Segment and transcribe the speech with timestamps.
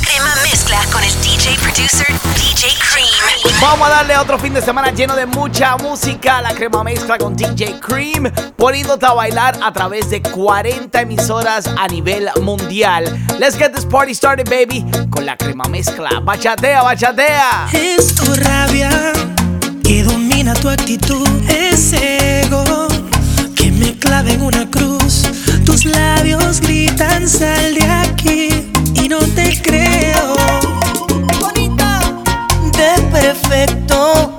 [0.00, 3.60] Crema mezcla con el DJ producer DJ Cream.
[3.60, 6.40] Vamos a darle otro fin de semana lleno de mucha música.
[6.40, 11.88] La crema mezcla con DJ Cream, poniéndote a bailar a través de 40 emisoras a
[11.88, 13.04] nivel mundial.
[13.38, 16.20] Let's get this party started, baby, con la crema mezcla.
[16.20, 17.68] Bachatea, bachatea.
[17.72, 19.12] Es tu rabia
[19.84, 21.28] que domina tu actitud.
[21.50, 22.88] Es ego
[23.54, 25.24] que me clave en una cruz.
[25.66, 28.72] Tus labios gritan, sal de aquí
[29.12, 30.34] no te creo.
[31.38, 32.00] Bonita,
[32.78, 34.34] de perfecto.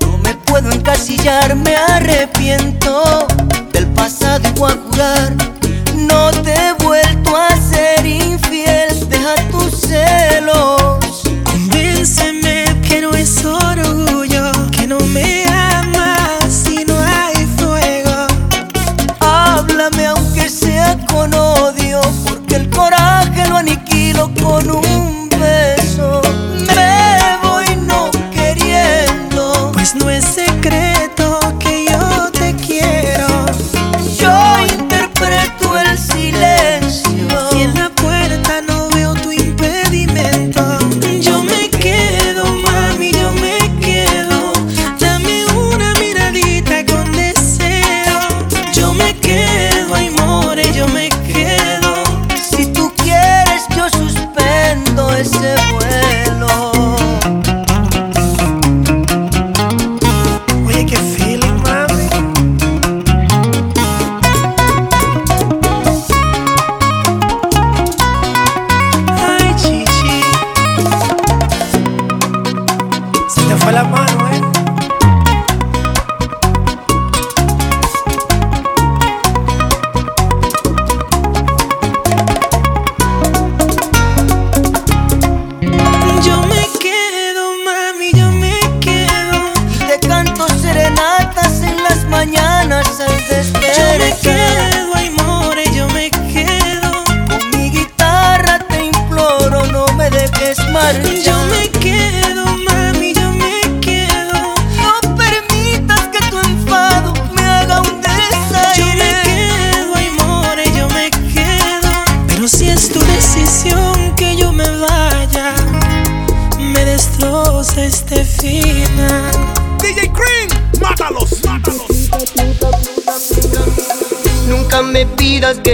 [0.00, 3.26] No me puedo encasillar, me arrepiento
[3.72, 5.32] del pasado y voy a jurar.
[5.94, 8.37] No te he vuelto a ser infiel,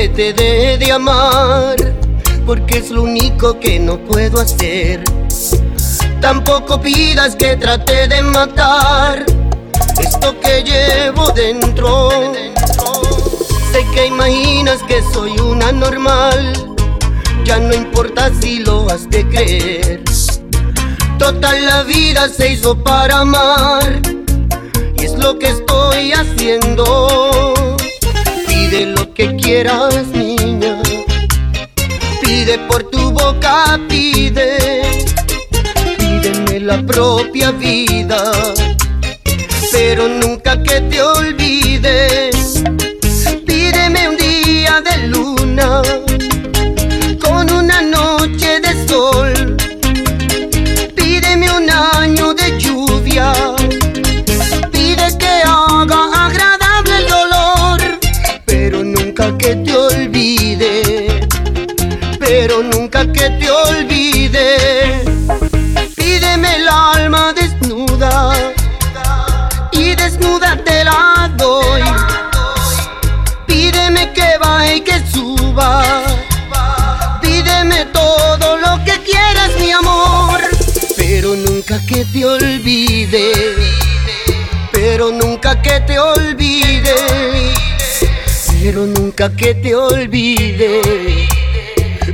[0.09, 1.77] te deje de amar,
[2.47, 5.03] porque es lo único que no puedo hacer.
[6.21, 9.25] Tampoco pidas que trate de matar
[9.99, 12.11] esto que llevo dentro.
[13.73, 16.53] Sé que imaginas que soy una normal,
[17.45, 20.03] ya no importa si lo has de creer.
[21.19, 24.01] Total la vida se hizo para amar
[24.97, 27.54] y es lo que estoy haciendo.
[28.75, 30.83] Pide lo que quieras, niña.
[32.21, 34.83] Pide por tu boca, pide.
[35.97, 38.33] Pídeme la propia vida,
[39.71, 42.65] pero nunca que te olvides.
[43.47, 45.83] Pídeme un día de luna
[89.25, 91.29] nunca que te olvide.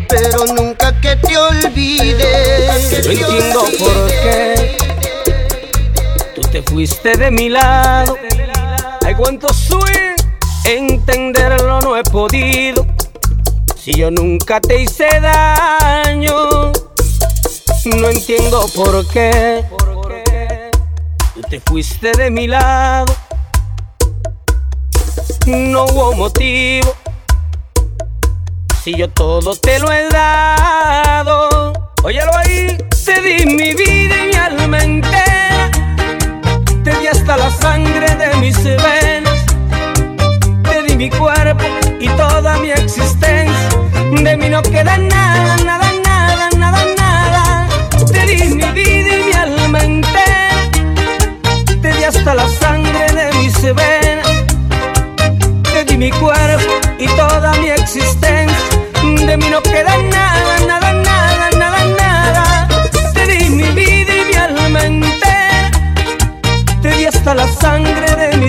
[0.09, 2.69] Pero nunca que te olvide.
[3.05, 4.77] No entiendo por qué
[6.35, 8.17] tú te fuiste de mi lado.
[9.05, 9.91] Hay cuánto soy,
[10.65, 12.87] entenderlo no he podido.
[13.77, 16.71] Si yo nunca te hice daño,
[17.87, 19.65] no entiendo por qué
[21.35, 23.13] tú te fuiste de mi lado.
[25.47, 27.00] No hubo motivo.
[28.83, 32.79] Si yo todo te lo he dado, óyalo ahí.
[33.05, 35.71] Te di mi vida y mi alma entera.
[36.83, 39.45] Te di hasta la sangre de mis venas.
[40.63, 41.65] Te di mi cuerpo
[42.01, 43.69] y toda mi existencia.
[44.13, 47.69] De mí no queda nada, nada, nada, nada, nada.
[48.11, 50.71] Te di mi vida y mi alma entera.
[51.83, 54.27] Te di hasta la sangre de mis venas.
[55.71, 56.50] Te di mi cuerpo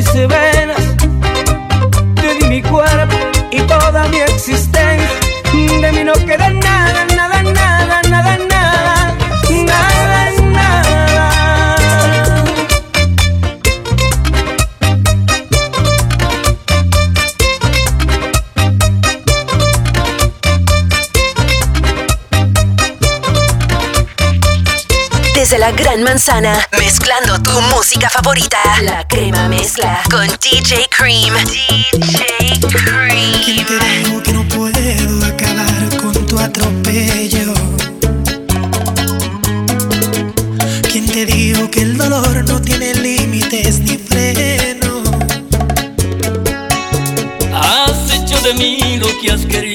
[0.03, 0.50] பேசுவேன்
[25.41, 28.59] desde la Gran Manzana, mezclando tu música favorita.
[28.83, 31.33] La crema mezcla con DJ Cream.
[31.47, 33.41] DJ Cream.
[33.43, 37.55] ¿Quién te dijo que no puedo acabar con tu atropello?
[40.91, 45.01] ¿Quién te dijo que el dolor no tiene límites ni freno?
[47.51, 49.70] Has hecho de mí lo que has querido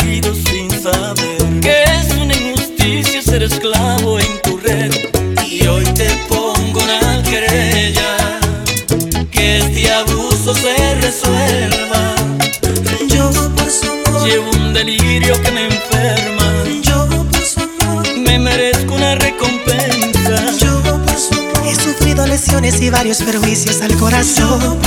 [22.54, 24.78] y varios perjuicios al corazón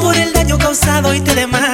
[0.00, 1.73] por el daño causado y te demás.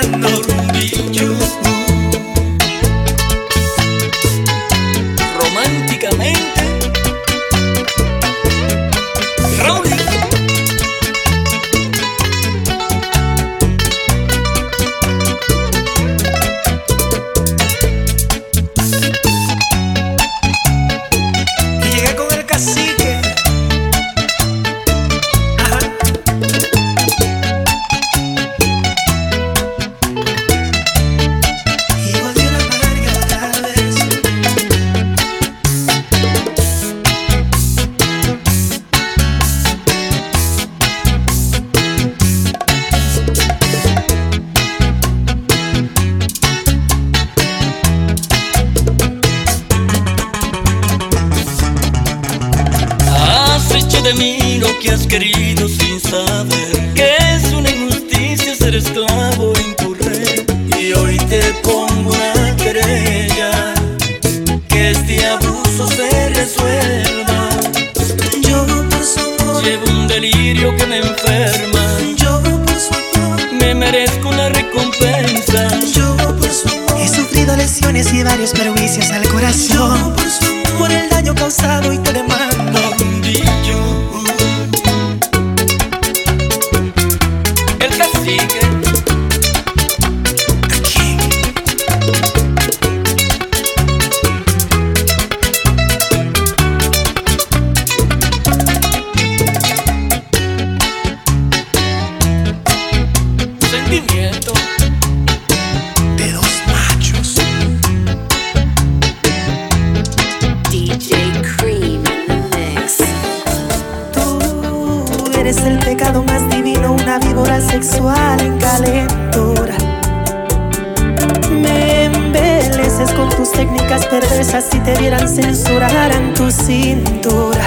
[125.00, 127.64] quisieran censurar en tu cintura.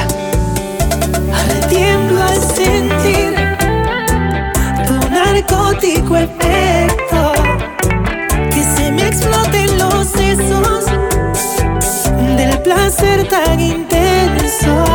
[1.34, 3.34] Ahora tiemblo al sentir
[4.86, 7.34] tu narcótico efecto.
[8.52, 10.86] Que se me exploten los sesos
[12.38, 14.86] del placer tan intenso.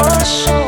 [0.00, 0.59] Oh,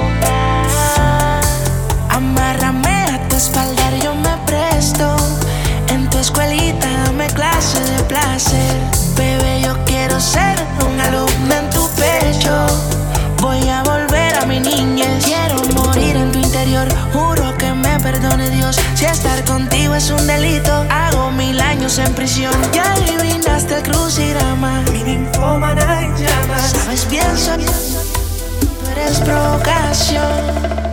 [18.33, 18.77] perdone Dios.
[18.95, 22.53] Si estar contigo es un delito, hago mil años en prisión.
[22.73, 26.73] Ya adivinaste el crucigrama, mi ninfómana en llamas.
[26.73, 30.92] Sabes bien, soy, tú eres provocación.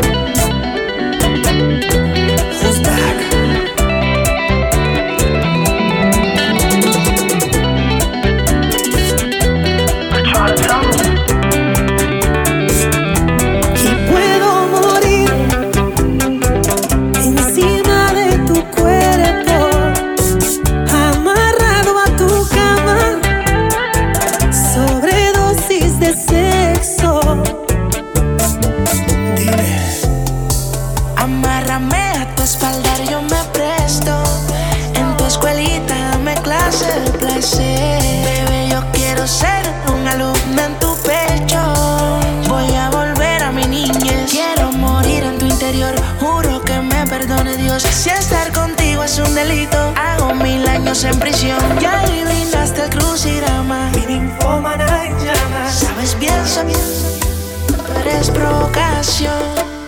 [49.50, 49.94] delito.
[49.96, 51.60] Hago mil años en prisión.
[51.80, 53.90] Ya adivinaste el crucirama.
[53.96, 55.80] Mi en llamas.
[55.80, 57.20] Sabes bien, sabes,
[57.68, 59.79] tú eres provocación.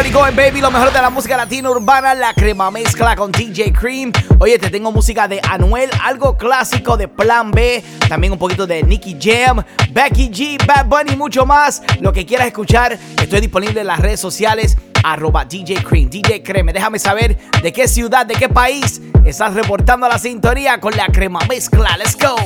[0.00, 3.70] Party Going Baby, lo mejor de la música latina urbana, la crema mezcla con DJ
[3.70, 4.10] Cream.
[4.38, 8.82] Oye, te tengo música de Anuel, algo clásico de Plan B, también un poquito de
[8.82, 11.82] Nicky Jam, Becky G, Bad Bunny mucho más.
[12.00, 16.72] Lo que quieras escuchar, estoy disponible en las redes sociales arroba DJ Cream, DJ Creme.
[16.72, 21.40] Déjame saber de qué ciudad, de qué país estás reportando la sintonía con la crema
[21.46, 21.98] mezcla.
[21.98, 22.36] Let's go.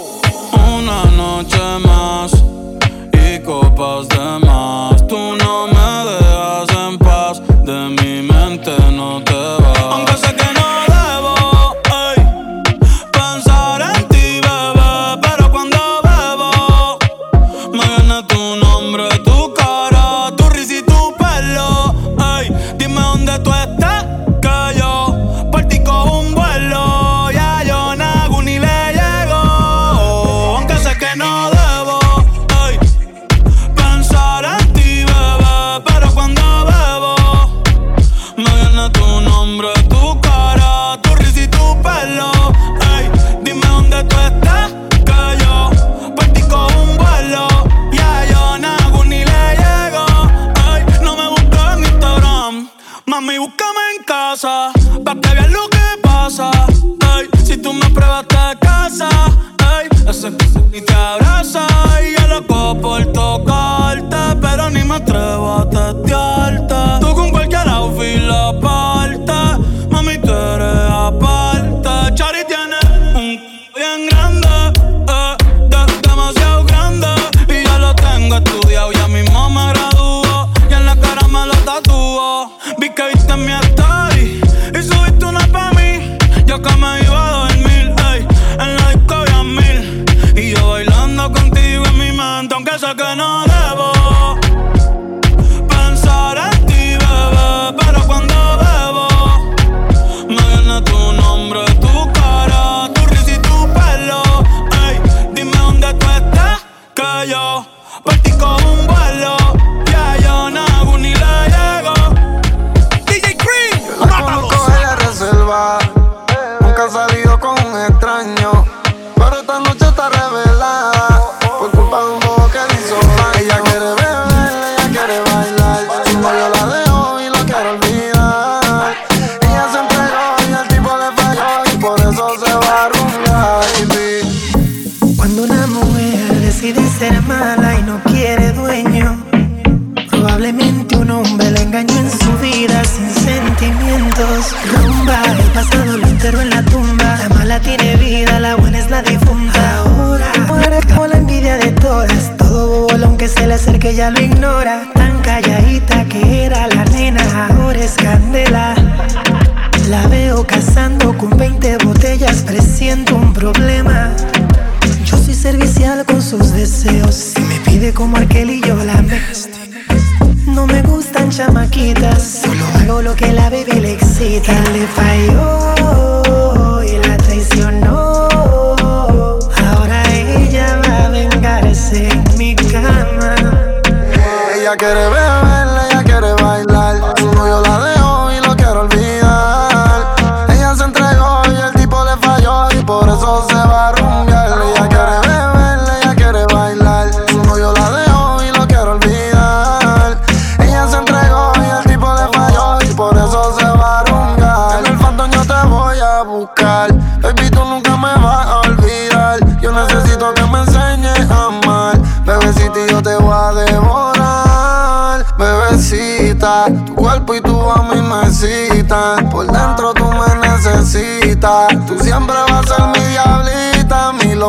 [0.59, 2.33] Una noche más
[3.13, 4.74] y copas de más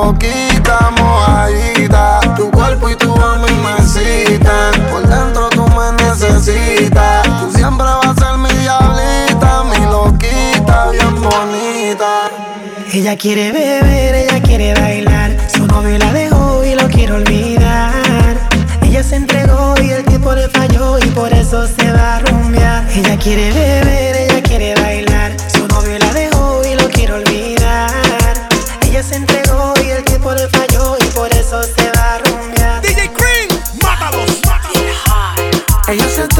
[0.06, 2.20] loquita, mojadita.
[2.36, 4.74] Tu cuerpo y tu alma me citan.
[4.92, 7.24] Por dentro tú me necesitas.
[7.40, 12.12] Tú siempre vas a ser mi diablita, mi loquita, bien bonita.
[12.94, 15.38] Ella quiere beber, ella quiere bailar.
[15.54, 18.36] Su novio la dejó y lo quiere olvidar.
[18.82, 22.86] Ella se entregó y el tiempo le falló y por eso se va a rumbear.
[22.94, 25.25] Ella quiere beber, ella quiere bailar.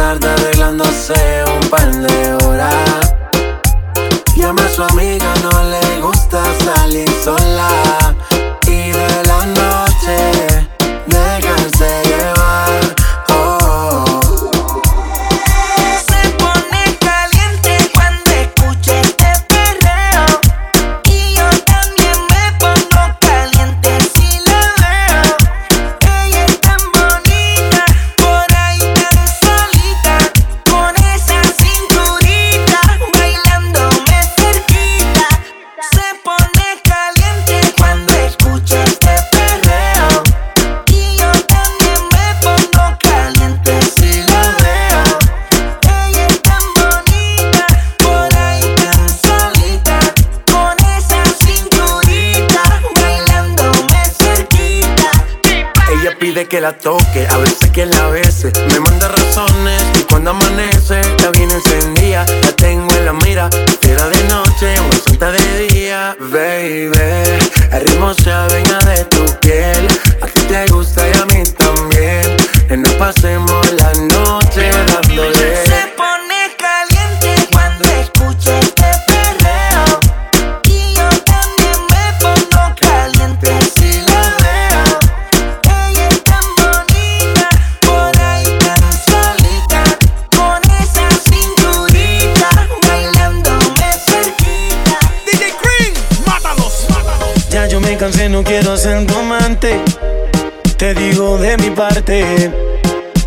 [0.06, 1.16] Tarda arreglándose
[1.48, 3.16] un par de horas.
[4.36, 5.85] Llama a su amiga, no le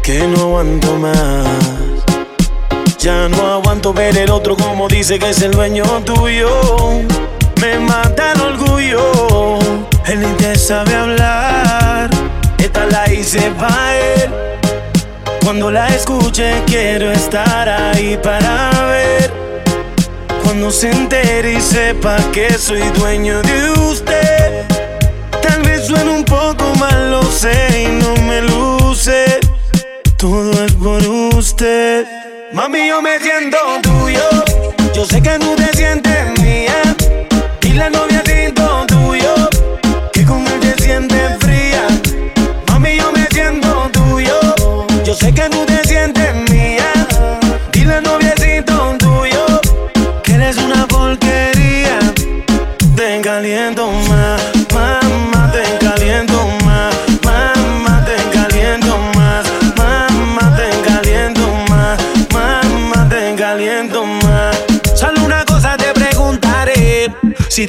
[0.02, 1.46] que no aguanto más.
[2.98, 6.48] Ya no aguanto ver el otro como dice que es el dueño tuyo.
[7.60, 9.58] Me mata el orgullo.
[10.06, 12.08] Él ni te sabe hablar.
[12.56, 14.30] Esta la hice pa' él.
[15.44, 19.30] Cuando la escuche quiero estar ahí para ver.
[20.44, 24.64] Cuando se entere y sepa que soy dueño de usted.
[25.42, 28.40] Tal vez suene un poco mal, lo sé y no me
[30.18, 31.02] Todo es por
[31.34, 32.06] usted.
[32.52, 34.20] Mami, yo me siento tuyo.
[34.94, 35.57] Yo sé que tú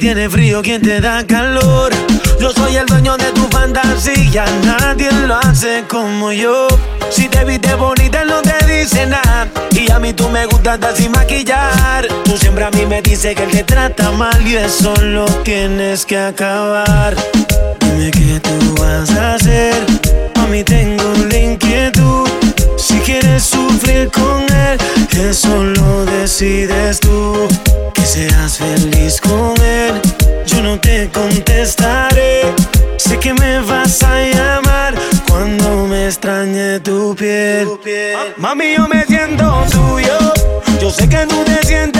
[0.00, 1.92] si tiene frío, ¿quién te da calor?
[2.40, 6.68] Yo soy el dueño de tu fantasía, nadie lo hace como yo.
[7.10, 9.48] Si te viste bonita, no te dice nada.
[9.72, 12.06] Y a mí tú me gustas hasta sin maquillar.
[12.24, 16.06] Tú siempre a mí me dices que él te trata mal y eso lo tienes
[16.06, 17.14] que acabar.
[17.80, 19.74] Dime qué tú vas a hacer.
[20.36, 22.28] A mí tengo la inquietud.
[22.76, 24.78] Si quieres sufrir con él,
[25.12, 27.48] eso lo decides tú.
[28.00, 30.00] Que seas feliz con él,
[30.46, 32.44] yo no te contestaré.
[32.96, 34.94] Sé que me vas a llamar
[35.28, 37.68] cuando me extrañe tu piel.
[38.38, 40.18] Mami, yo me siento tuyo.
[40.80, 41.99] Yo sé que tú te sientes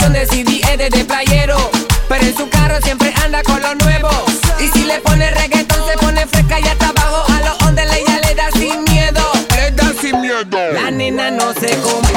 [0.00, 1.70] son de CD, de playero.
[2.08, 4.10] Pero en su carro siempre anda con lo nuevo.
[4.58, 7.24] Y si le pone reggaetón, se pone fresca y hasta abajo.
[7.32, 9.22] A los ondeles ya le da sin miedo.
[9.56, 10.58] Le da sin miedo.
[10.72, 12.09] La nena no se come.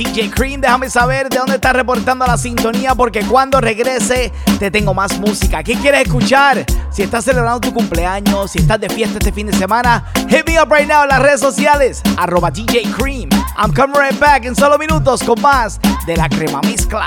[0.00, 0.62] DJ Cream.
[0.62, 5.62] Déjame saber de dónde estás reportando la sintonía porque cuando regrese te tengo más música.
[5.62, 6.64] ¿Qué quieres escuchar?
[6.90, 10.58] Si estás celebrando tu cumpleaños, si estás de fiesta este fin de semana, hit me
[10.58, 13.28] up right now en las redes sociales, arroba DJ Cream.
[13.58, 17.06] I'm coming right back en solo minutos con más de la crema mezcla.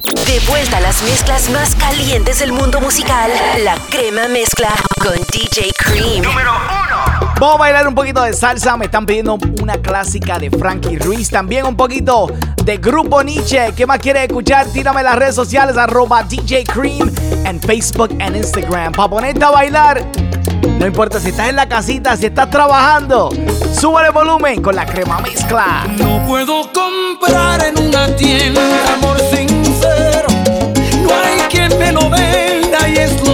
[0.13, 3.31] De vuelta a las mezclas más calientes del mundo musical,
[3.63, 4.69] la crema mezcla
[5.01, 6.23] con DJ Cream.
[6.23, 6.51] Número
[7.39, 8.77] Vamos a bailar un poquito de salsa.
[8.77, 11.29] Me están pidiendo una clásica de Frankie Ruiz.
[11.29, 12.27] También un poquito
[12.63, 13.73] de Grupo Nietzsche.
[13.75, 14.67] ¿Qué más quieres escuchar?
[14.67, 17.11] Tírame en las redes sociales, arroba DJ Cream
[17.45, 18.91] en Facebook and Instagram.
[18.91, 20.05] Para ponerte a bailar.
[20.77, 23.29] No importa si estás en la casita, si estás trabajando.
[23.73, 25.87] Sube el volumen con la crema mezcla.
[25.97, 28.61] No puedo comprar en una tienda
[28.93, 29.50] amor sincero.
[31.81, 33.30] Me lo venda y es lo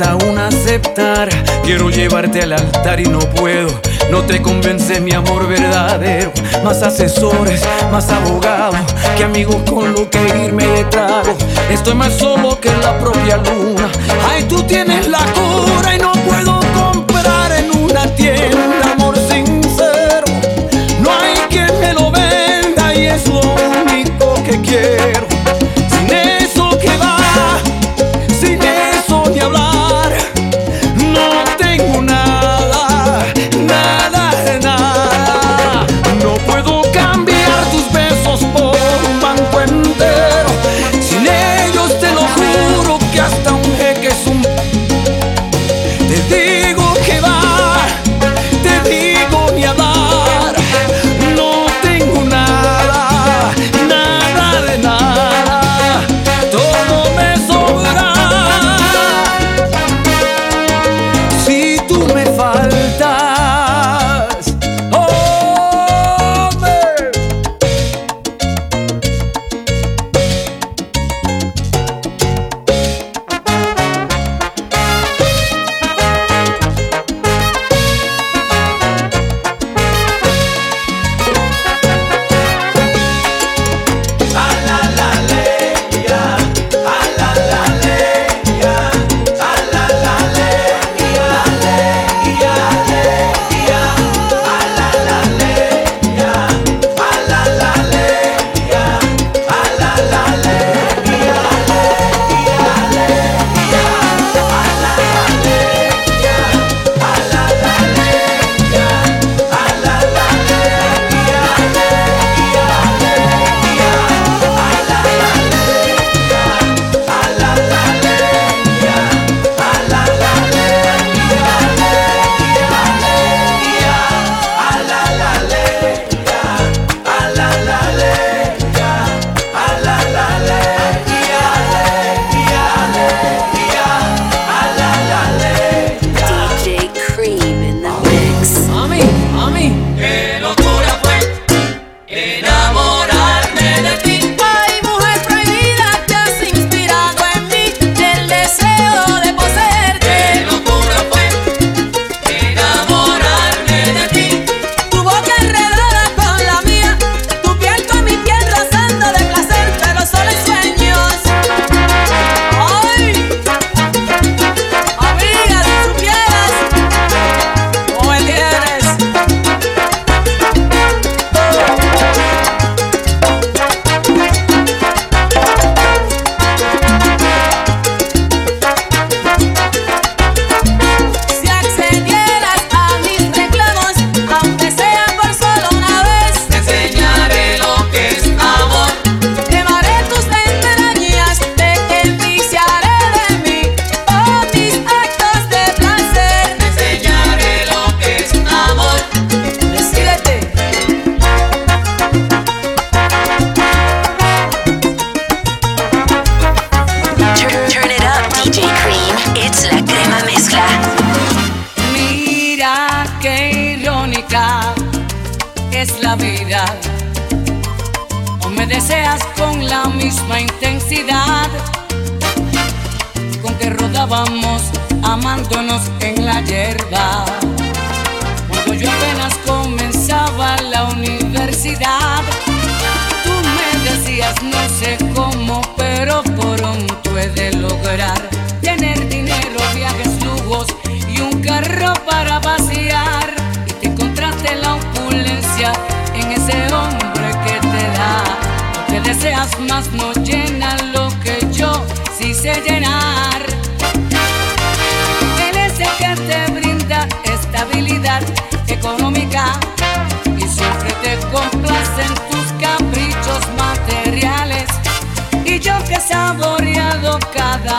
[0.00, 1.28] aún aceptar.
[1.64, 3.68] Quiero llevarte al altar y no puedo.
[4.10, 6.32] No te convence mi amor verdadero.
[6.64, 8.80] Más asesores, más abogados
[9.16, 11.36] que amigos con lo que irme de trago.
[11.70, 13.88] Estoy más solo que la propia luna.
[14.30, 16.55] Ay, tú tienes la cura y no puedo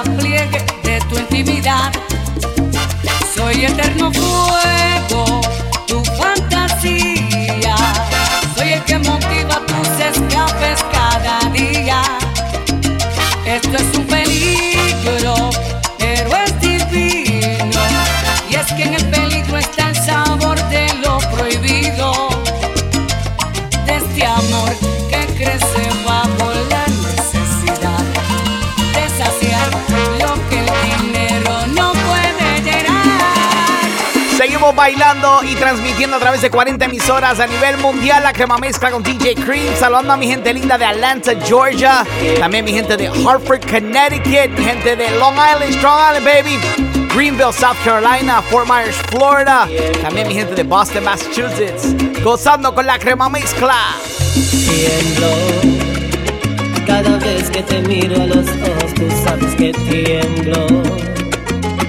[0.03, 1.91] despliegue de tu intimidad.
[3.35, 5.41] Soy eterno fuego,
[5.87, 7.75] tu fantasía.
[8.55, 9.56] Soy el que motiva.
[34.77, 38.21] Bailando y transmitiendo a través de 40 emisoras a nivel mundial.
[38.23, 39.75] La crema mezcla con DJ Cream.
[39.77, 42.05] Saludando a mi gente linda de Atlanta, Georgia.
[42.39, 44.51] También mi gente de Hartford, Connecticut.
[44.57, 47.07] Mi gente de Long Island, Strong Island, baby.
[47.13, 49.67] Greenville, South Carolina, Fort Myers, Florida.
[50.03, 52.21] También mi gente de Boston, Massachusetts.
[52.23, 53.75] Gozando con la crema mezcla.
[56.85, 61.16] Cada vez que te miro a los ojos, tú sabes que tiemblo.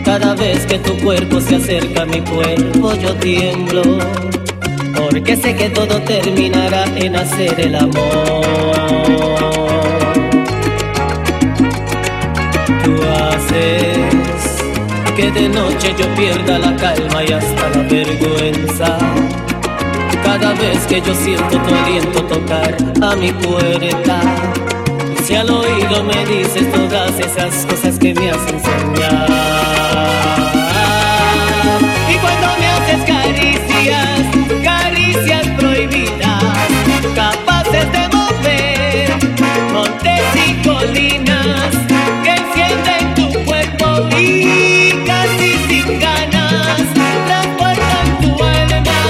[0.08, 3.82] Cada vez que tu cuerpo se acerca a mi cuerpo, yo tiemblo.
[4.96, 7.92] Porque sé que todo terminará en hacer el amor.
[12.82, 14.62] Tú haces
[15.14, 18.98] que de noche yo pierda la calma y hasta la vergüenza.
[20.24, 24.20] Cada vez que yo siento tu aliento tocar a mi puerta,
[25.22, 29.57] si al oído me dices todas esas cosas que me hacen soñar.
[33.06, 34.20] Caricias,
[34.62, 36.68] caricias prohibidas,
[37.14, 39.10] capaces de mover
[39.72, 41.70] montes y colinas
[42.22, 46.82] que encienden tu cuerpo y casi sin ganas
[47.26, 49.00] transportan tu alma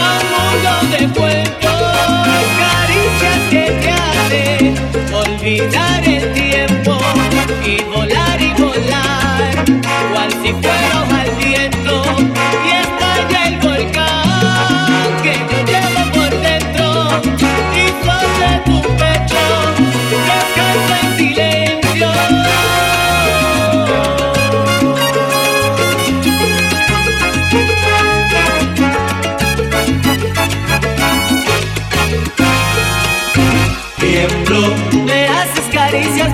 [0.00, 1.82] a un de cuentos,
[2.58, 5.91] caricias que te hacen olvidar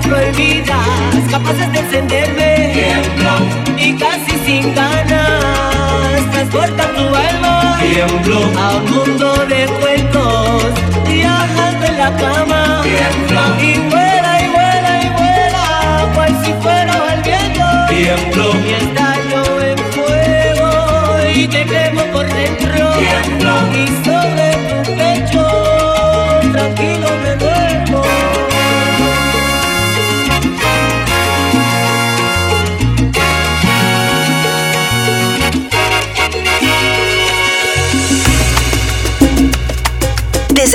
[0.09, 2.71] prohibidas, capaces de encenderme.
[2.73, 3.33] Tiemblo,
[3.77, 7.77] y casi sin ganas, transporta tu alma.
[7.79, 10.63] Tiemblo, a un mundo de cuentos,
[11.07, 12.81] viajando en la cama.
[12.83, 17.65] Tiemblo, y vuela y vuela y vuela, cual si fuera al viento.
[17.89, 20.69] Tiemblo, y estallo en fuego
[21.35, 22.83] y te quemo por dentro.
[23.73, 24.18] Y sobre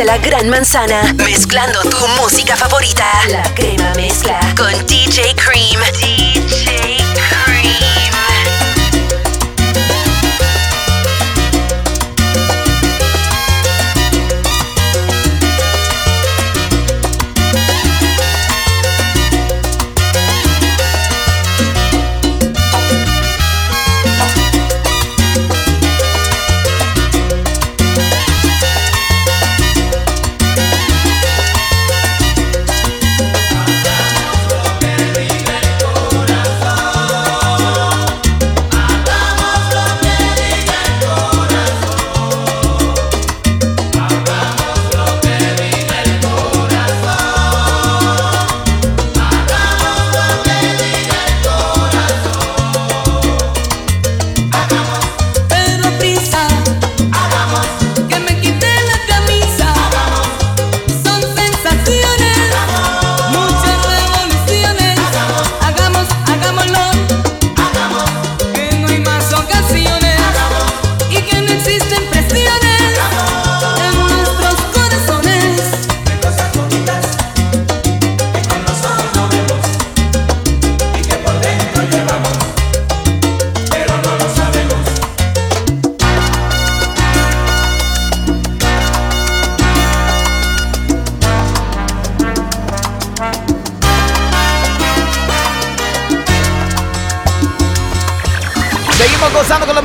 [0.02, 3.04] La Gran Manzana, mezclando tu música favorita.
[3.28, 6.73] La crema mezcla con DJ Cream.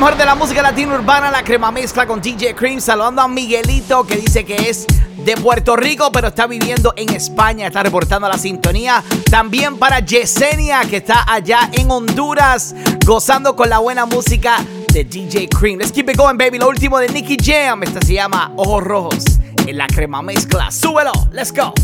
[0.00, 2.80] Mejor de la música latina urbana, la crema mezcla con DJ Cream.
[2.80, 4.86] Saludando a Miguelito que dice que es
[5.18, 7.66] de Puerto Rico, pero está viviendo en España.
[7.66, 9.04] Está reportando la sintonía.
[9.30, 12.74] También para Yesenia, que está allá en Honduras,
[13.04, 15.78] gozando con la buena música de DJ Cream.
[15.78, 16.58] Let's keep it going, baby.
[16.58, 17.82] Lo último de Nicky Jam.
[17.82, 19.24] Esta se llama Ojos Rojos
[19.66, 20.70] en la crema mezcla.
[20.70, 21.74] Súbelo, let's go.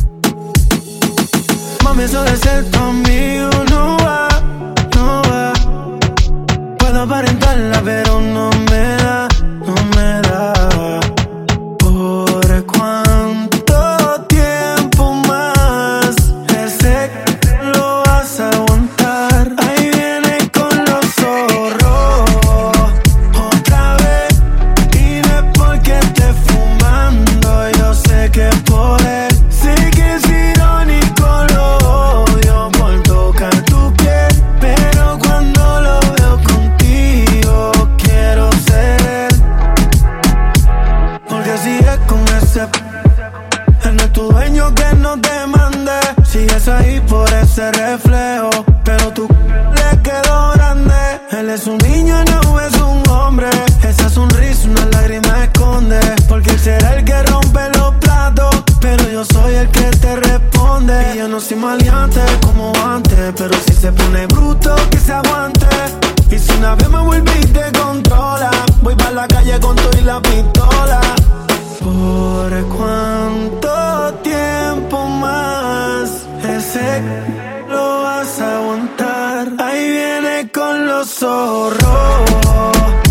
[1.85, 4.36] Mami, eso de ser tu amigo no.
[6.97, 9.29] Puedo aparentarla, pero no me da,
[42.59, 45.93] Él no es tu dueño que no te mande.
[46.25, 48.49] Sigues ahí por ese reflejo.
[48.83, 49.29] Pero tú
[49.75, 50.95] le quedó grande.
[51.33, 53.51] Él es un niño, no es un hombre.
[53.83, 56.01] Esa sonrisa una lágrima esconde.
[56.29, 58.63] Porque él será el que rompe los platos.
[58.81, 61.13] Pero yo soy el que te responde.
[61.15, 63.35] Y yo no soy maleante como antes.
[63.37, 65.67] Pero si se pone bruto, que se aguante.
[66.31, 68.51] Y si una vez me vuelve y te controla,
[68.81, 71.01] voy para la calle con todo y la pistola.
[71.87, 77.01] ¿Por cuánto tiempo más ese
[77.69, 79.53] lo vas a aguantar?
[79.59, 83.06] Ahí viene con los zorros.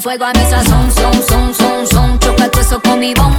[0.00, 2.18] Fuego a mi sazón, son, son, son, son.
[2.18, 3.31] Choca todo eso con mi bom,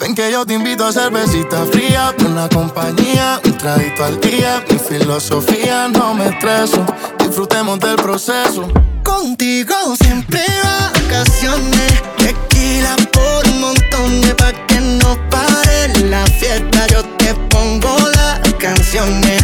[0.00, 4.64] Ven que yo te invito a cervecita fría, una compañía, un traguito al día.
[4.70, 6.82] Mi filosofía no me estreso,
[7.18, 8.66] disfrutemos del proceso.
[9.02, 16.86] Contigo siempre vacaciones, tequila por un montón de pa' que no pare la fiesta.
[16.86, 19.41] Yo te pongo las canciones,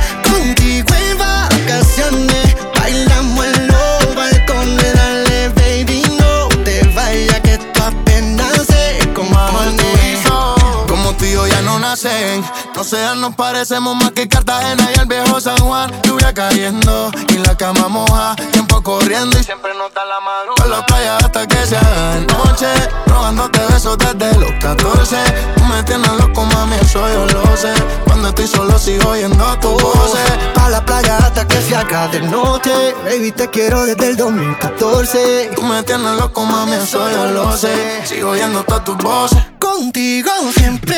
[12.76, 15.90] no sean, nos parecemos más que Cartagena y el viejo San Juan.
[16.05, 20.55] Lluvia cayendo y la cama moja, tiempo corriendo y siempre nos da la madrugada.
[20.57, 22.68] Por la playa hasta que se haga noche,
[23.07, 25.16] robándote besos desde los 14.
[25.57, 27.72] Tú me tienes loco, mami, eso yo lo sé.
[28.05, 30.16] Cuando estoy solo sigo oyendo tu voz.
[30.55, 32.94] Pa' la playa hasta que se haga de noche.
[33.07, 35.51] Baby, te quiero desde el 2014.
[35.57, 38.07] Tú me tienes loco, mami, eso yo lo sé.
[38.07, 39.38] Sigo oyendo todas tus voces.
[39.59, 40.96] Contigo siempre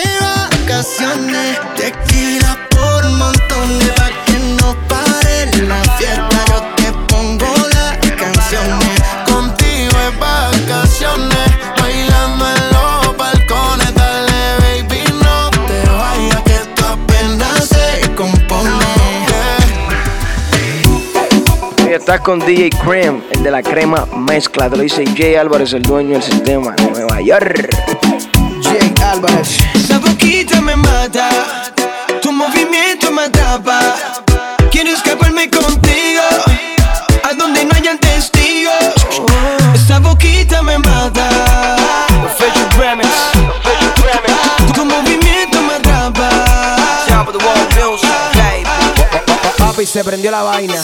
[0.70, 1.58] vacaciones.
[1.76, 6.44] Tequila por un montón de pa' que no pare la fiesta.
[6.48, 9.02] Yo te pongo las canciones.
[9.26, 11.50] Contigo es vacaciones,
[11.80, 13.94] bailando en los balcones.
[13.94, 18.70] Dale, baby, no te vayas, que esto apenas se compone.
[21.84, 24.70] Hoy estás con DJ Cream, el de la crema mezcla.
[24.70, 27.70] Te lo dice Jay Álvarez, el dueño del sistema de Nueva York.
[28.62, 29.80] Jay Álvarez.
[30.20, 31.30] Esa boquita me mata,
[32.20, 33.80] tu movimiento me atrapa.
[34.70, 36.20] Quiero escaparme contigo,
[37.24, 38.74] a donde no hayan testigos.
[39.74, 41.26] Esa boquita me mata.
[44.74, 46.28] Tu movimiento me atrapa.
[49.56, 50.74] Papi, se prendió la vaina.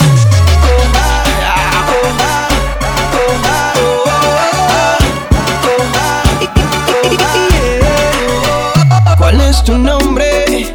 [9.18, 10.74] ¿Cuál es tu nombre?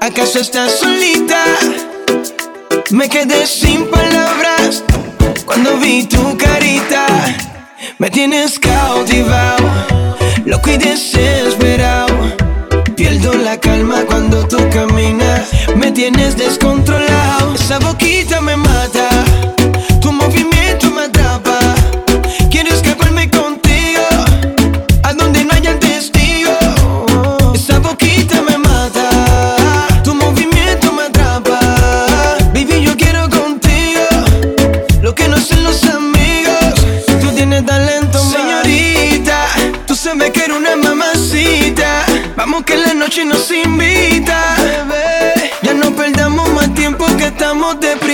[0.00, 1.44] ¿Acaso estás solita?
[2.90, 4.82] Me quedé sin palabras
[5.46, 7.06] cuando vi tu carita.
[7.98, 9.66] Me tienes cautivado,
[10.44, 12.14] loco y desesperado.
[12.96, 15.48] Pierdo la calma cuando tú caminas.
[15.76, 17.54] Me tienes descontrolado.
[17.54, 19.09] Esa boquita me mata.
[42.66, 45.50] Que la noche nos invita, bebé.
[45.62, 48.09] Ya no perdamos más tiempo que estamos deprisa.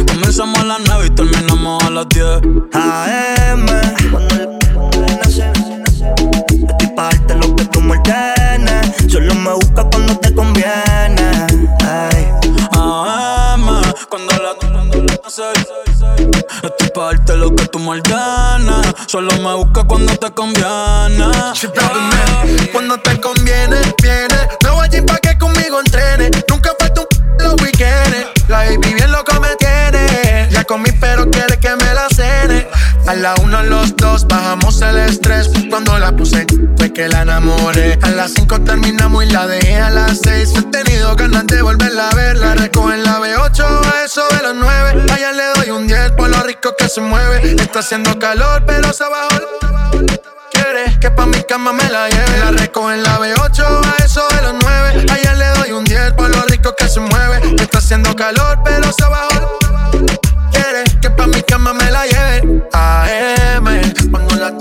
[0.00, 2.24] Comenzamos a las nueve y terminamos a las diez
[2.72, 3.66] AM,
[4.10, 4.58] cuando el
[5.18, 9.12] nace, estoy pa' darte lo que tú me ordenes.
[9.12, 11.46] Solo me busca cuando te conviene.
[11.84, 12.26] Ay.
[12.72, 13.66] AM,
[14.08, 15.66] cuando la cuando la seis
[16.62, 21.26] Estoy pa' darte lo que tú me ordenas Solo me busca cuando te conviene
[22.72, 24.48] Cuando te conviene, viene.
[24.64, 26.30] Me voy allí pa' que conmigo entrene.
[26.48, 27.11] Nunca falta un
[27.72, 28.48] los weekends.
[28.48, 30.48] La baby bien loco me tiene.
[30.50, 32.68] Ya comí, pero quiere que me la cene.
[33.06, 35.50] A la una, los dos, bajamos el estrés.
[35.70, 36.46] Cuando la puse,
[36.76, 37.98] fue que la enamoré.
[38.02, 40.52] A las cinco terminamos y la dejé a las seis.
[40.56, 42.36] He tenido ganas de volverla a ver.
[42.36, 45.04] La recojo en la B8 a eso de las nueve.
[45.12, 47.54] Allá le doy un 10 por lo rico que se mueve.
[47.60, 49.40] Está haciendo calor, pero se bajó.
[50.52, 52.38] Quiere que pa' mi cama me la lleve.
[52.38, 55.06] La recojo en la B8 a eso de las 9.
[55.10, 57.54] Ayer le doy un 10 por lo rico que se mueve.
[57.60, 59.58] Está haciendo calor, pero se bajó.
[60.50, 62.62] Quiere que pa' mi cama me la lleve.
[62.72, 63.64] AM,
[64.10, 64.54] cuando la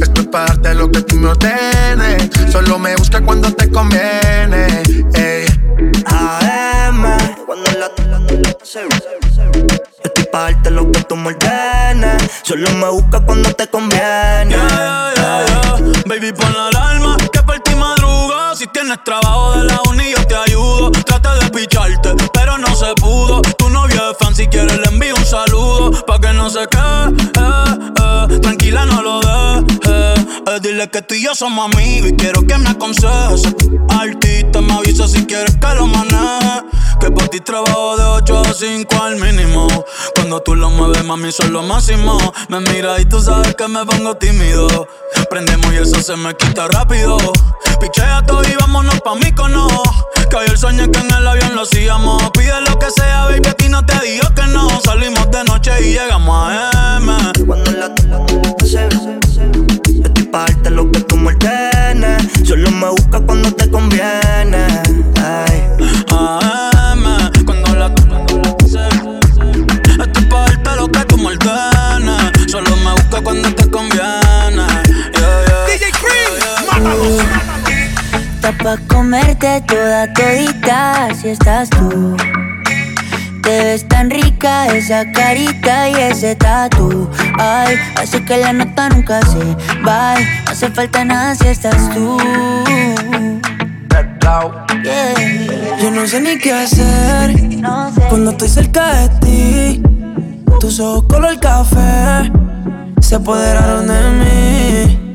[0.00, 2.30] Esto es para darte lo que tú me ordenes.
[2.52, 4.66] Solo me busca cuando te conviene.
[6.06, 7.02] AM,
[7.46, 7.90] cuando la
[10.04, 12.30] Estoy pa' darte lo que tú me ordenes.
[12.42, 14.56] Solo me busca cuando te conviene.
[14.56, 16.02] Yeah, yeah, yeah.
[16.06, 17.16] Baby, pon la alarma
[18.88, 20.90] tienes trabajo de la uni, yo te ayudo.
[20.90, 23.42] Trata de picharte, pero no se pudo.
[23.42, 25.90] Tu novio es fan, si quieres le envío un saludo.
[26.06, 27.08] Pa' que no se quede,
[27.38, 28.40] eh, eh.
[28.40, 30.17] tranquila, no lo dejes.
[30.50, 33.42] Eh, dile que tú y yo somos amigos y quiero que me aconsejes.
[33.90, 36.62] Artista, me avisa si quieres que lo maneje.
[37.00, 39.66] Que por ti trabajo de 8 a 5 al mínimo.
[40.14, 42.16] Cuando tú lo mueves, mami, son lo máximo.
[42.48, 44.88] Me mira y tú sabes que me pongo tímido.
[45.28, 47.18] Prendemos y eso se me quita rápido.
[47.78, 49.68] Pichea todo y vámonos pa' mí cono.
[50.30, 52.30] Que hoy el sueño que en el avión lo hacíamos.
[52.30, 54.80] Pide lo que sea, baby, a ti no te digo que no.
[54.80, 57.12] Salimos de noche y llegamos a M.
[57.46, 57.92] Cuando la
[60.32, 62.22] darte lo que tú me ordenes.
[62.44, 64.66] Solo me busca cuando te conviene.
[65.22, 65.64] Ay.
[66.10, 67.04] AM,
[67.44, 67.86] cuando la
[70.04, 72.50] Estoy pa' darte lo que tú me ordenes.
[72.50, 74.66] Solo me busca cuando te conviene.
[75.14, 75.66] Yeah, yeah.
[75.66, 76.32] DJ Cream,
[78.34, 82.16] Está pa' comerte toda todita si estás tú.
[83.48, 87.08] Te ves tan rica esa carita y ese tatu.
[87.38, 89.38] Ay, hace que la nota nunca se
[89.82, 90.16] va.
[90.44, 92.18] No hace falta nada si estás tú.
[94.84, 95.78] Yeah.
[95.80, 97.34] Yo no sé ni qué hacer
[98.10, 99.82] cuando estoy cerca de ti.
[100.60, 102.30] Tus ojos color café
[103.00, 105.07] se apoderaron de mí.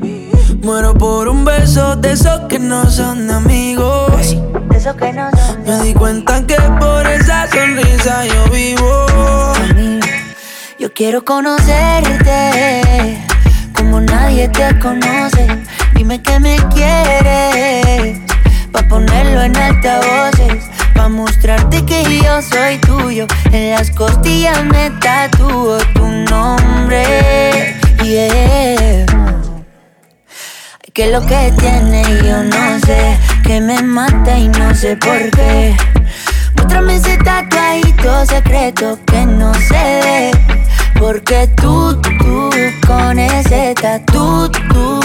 [0.64, 4.34] Muero por un beso de esos que no son amigos.
[4.74, 9.06] Eso que no son Me di cuenta que por esa sonrisa yo vivo.
[10.78, 13.22] Yo quiero conocerte
[13.76, 15.46] como nadie te conoce.
[15.96, 18.20] Dime que me quieres
[18.72, 23.26] pa ponerlo en altavoces, pa mostrarte que yo soy tuyo.
[23.52, 27.04] En las costillas me tatúo tu nombre.
[28.02, 29.23] Yeah.
[30.94, 35.76] Que lo que tiene yo no sé, que me mata y no sé por qué.
[36.54, 39.72] Muéstrame ese tatuadito secreto que no se
[40.04, 40.30] ve.
[40.96, 42.48] Porque tú, tú,
[42.86, 45.00] con ese tatu, tú,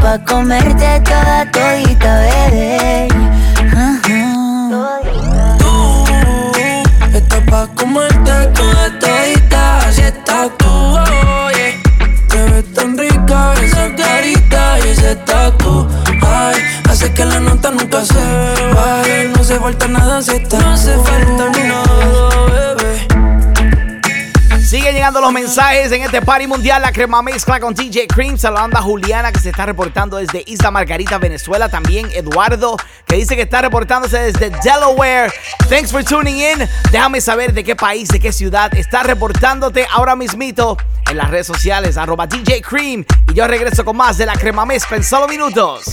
[0.00, 3.08] pa' comerte toda todita, bebé.
[7.12, 10.48] Estás pa' comerte toda todita, así estás
[15.14, 15.86] tatu,
[16.22, 16.56] ay.
[16.88, 18.14] Hace que la nota nunca se
[18.74, 20.58] baje, no hace falta nada si está.
[20.58, 21.85] No hace falta nada,
[25.12, 28.36] los mensajes en este party mundial, la crema mezcla con DJ Cream.
[28.36, 31.68] Saludando a Juliana que se está reportando desde Isla Margarita, Venezuela.
[31.68, 32.76] También Eduardo
[33.06, 35.32] que dice que está reportándose desde Delaware.
[35.68, 36.68] Thanks for tuning in.
[36.90, 40.76] Déjame saber de qué país, de qué ciudad estás reportándote ahora mismito
[41.08, 43.04] en las redes sociales, arroba DJ Cream.
[43.30, 45.84] Y yo regreso con más de la crema mezcla en solo minutos.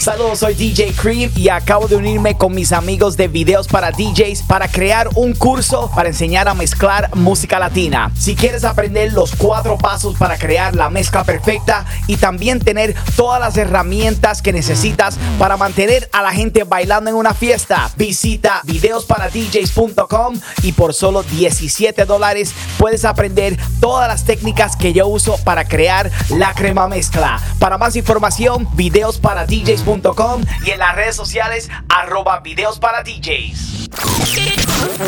[0.00, 4.44] Saludos, soy DJ Cream y acabo de unirme con mis amigos de videos para DJs
[4.44, 8.10] para crear un curso para enseñar a mezclar música latina.
[8.18, 13.40] Si quieres aprender los cuatro pasos para crear la mezcla perfecta y también tener todas
[13.40, 20.40] las herramientas que necesitas para mantener a la gente bailando en una fiesta, visita videosparadjs.com
[20.62, 26.10] y por solo 17 dólares puedes aprender todas las técnicas que yo uso para crear
[26.30, 27.40] la crema mezcla.
[27.58, 33.88] Para más información, videosparadjs.com y en las redes sociales, arroba videos DJs.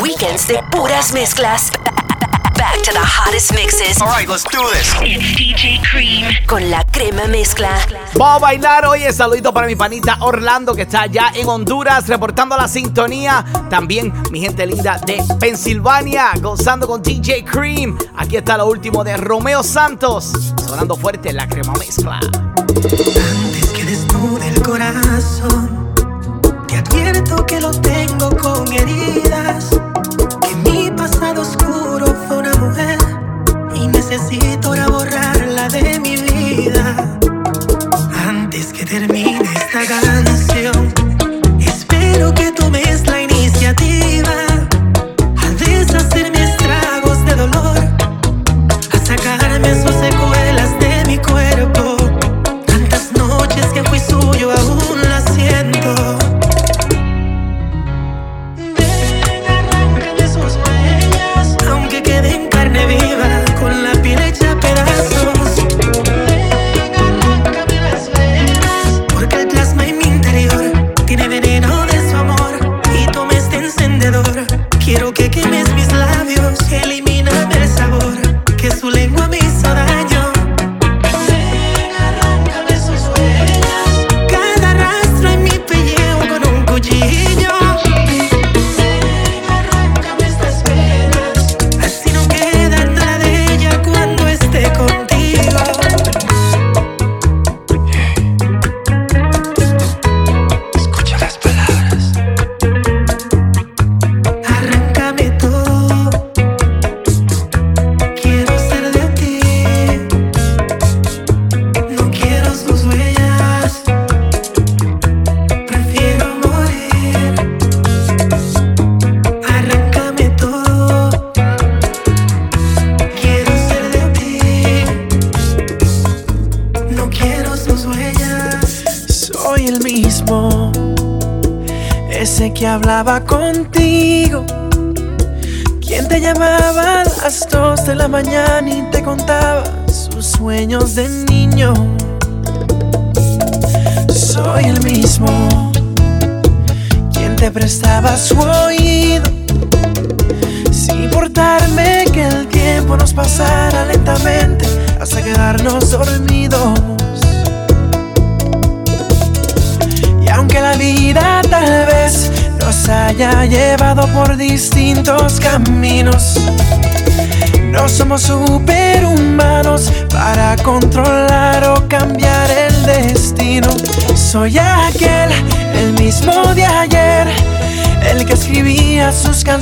[0.01, 1.71] Weekends de puras mezclas.
[2.63, 4.01] Back to the hottest mixes.
[4.01, 4.95] Alright, let's do this.
[5.01, 7.77] It's DJ Cream con la crema mezcla.
[8.13, 9.01] Vamos a bailar hoy.
[9.11, 13.43] Saludito para mi panita Orlando que está allá en Honduras reportando la sintonía.
[13.69, 17.97] También mi gente linda de Pensilvania gozando con DJ Cream.
[18.15, 20.31] Aquí está lo último de Romeo Santos
[20.65, 22.17] sonando fuerte la crema mezcla.
[23.75, 25.93] que desnude el corazón.
[26.69, 29.69] Te advierto que lo tengo con heridas.
[34.13, 36.95] Necesito ahora borrarla de mi vida.
[38.27, 40.93] Antes que termine esta canción,
[41.59, 44.52] espero que tomes la iniciativa.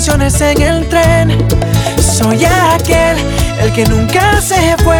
[0.02, 1.48] Canciones en el tren.
[2.02, 3.18] Soy aquel,
[3.62, 5.00] el que nunca se fue,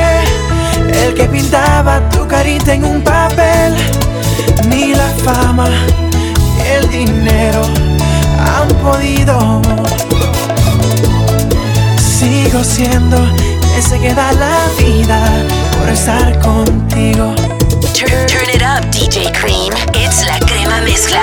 [1.06, 3.74] el que pintaba tu carita en un papel.
[4.68, 5.68] Ni la fama
[6.56, 7.64] ni el dinero
[8.38, 9.64] han podido.
[11.98, 13.18] Sigo siendo
[13.76, 15.20] ese que da la vida
[15.80, 17.34] por estar contigo.
[17.96, 19.74] Turn, turn it up, DJ Cream.
[19.96, 21.22] It's la crema mezcla.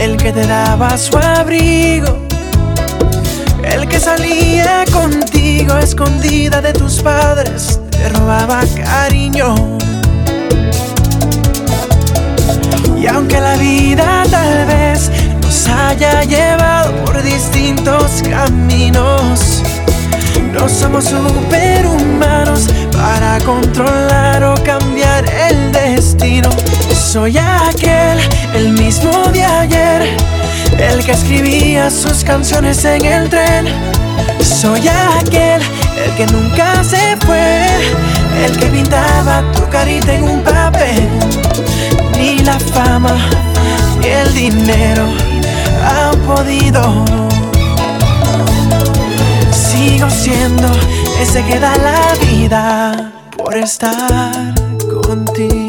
[0.00, 2.16] El que te daba su abrigo,
[3.64, 3.98] el que
[6.20, 9.78] vida de tus padres te robaba cariño.
[12.96, 15.10] Y aunque la vida tal vez
[15.42, 19.60] nos haya llevado por distintos caminos,
[20.52, 26.48] no somos superhumanos para controlar o cambiar el destino.
[26.92, 28.18] Soy aquel,
[28.54, 30.16] el mismo de ayer,
[30.78, 33.66] el que escribía sus canciones en el tren.
[34.40, 35.62] Soy aquel,
[36.04, 37.66] el que nunca se fue,
[38.44, 41.08] el que pintaba tu carita en un papel.
[42.18, 43.16] Ni la fama,
[44.00, 45.08] ni el dinero
[45.84, 47.04] han podido
[49.74, 50.68] sigo siendo
[51.20, 54.54] ese que da la vida por estar
[55.02, 55.63] contigo.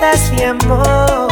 [0.00, 1.28] De amor.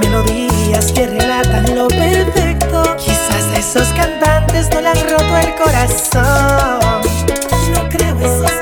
[0.00, 2.96] Melodías que relatan lo perfecto.
[2.96, 6.80] Quizás esos cantantes no le han roto el corazón.
[7.72, 8.61] No creo esos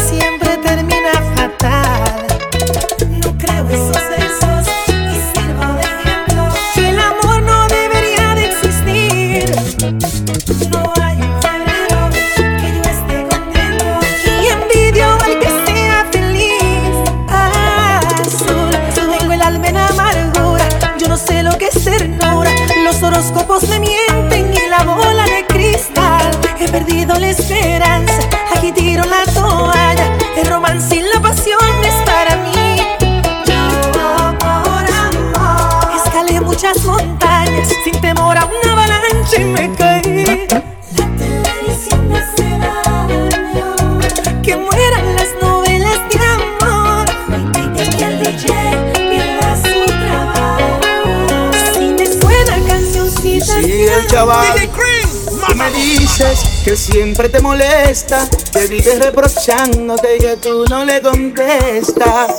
[0.00, 0.29] gracias.
[56.64, 62.32] Que siempre te molesta, que vives reprochándote que tú no le contestas.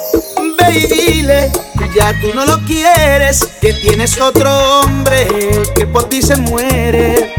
[0.58, 5.28] Ve y dile que ya tú no lo quieres, que tienes otro hombre
[5.76, 7.34] que por ti se muere.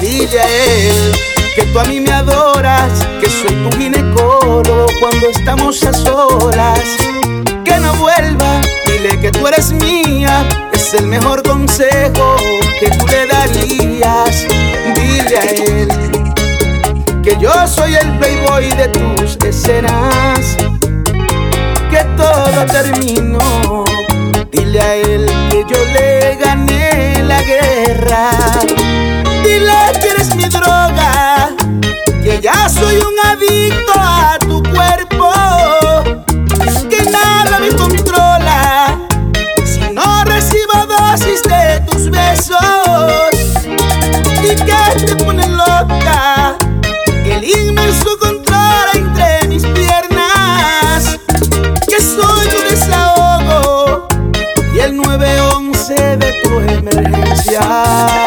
[0.00, 1.12] Dile a él
[1.56, 6.80] que tú a mí me adoras, que soy tu ginecólogo cuando estamos a solas.
[7.64, 12.36] Que no vuelva, dile que tú eres mía, es el mejor consejo
[12.78, 14.46] que tú le darías.
[14.94, 16.19] Dile a él
[17.30, 20.56] que yo soy el playboy de tus escenas,
[21.88, 23.84] que todo terminó.
[24.50, 28.30] Dile a él que yo le gané la guerra.
[29.44, 31.50] Dile que eres mi droga,
[32.24, 35.09] que ya soy un adicto a tu cuerpo,
[57.60, 58.19] yeah.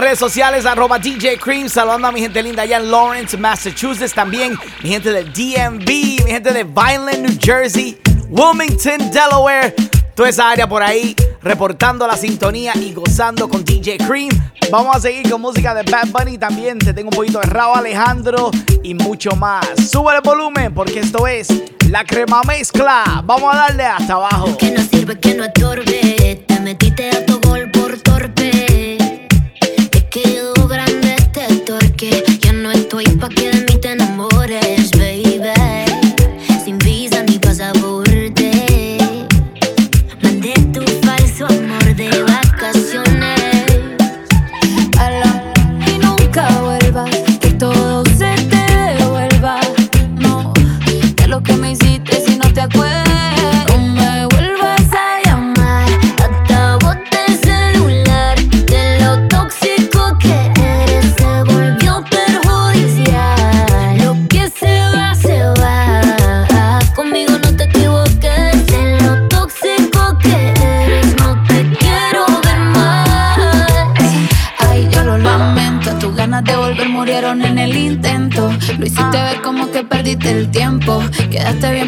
[0.00, 1.68] redes sociales, arroba DJ Cream.
[1.68, 4.12] Saludando a mi gente linda allá en Lawrence, Massachusetts.
[4.12, 9.74] También mi gente de DMV, mi gente de Vineland, New Jersey, Wilmington, Delaware.
[10.14, 14.30] Toda esa área por ahí, reportando la sintonía y gozando con DJ Cream.
[14.70, 16.38] Vamos a seguir con música de Bad Bunny.
[16.38, 18.50] También te tengo un poquito de Raúl Alejandro
[18.82, 19.66] y mucho más.
[19.90, 21.48] Sube el volumen porque esto es
[21.90, 23.22] la crema mezcla.
[23.24, 24.56] Vamos a darle hasta abajo.
[24.56, 26.13] Que no sirve, que no estorbe.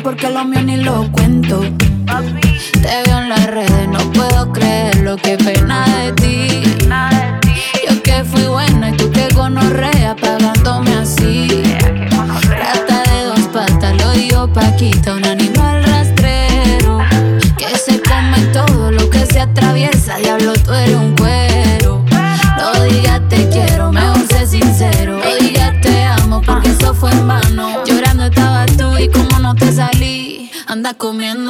[0.06, 1.60] porque lo mío ni lo cuento.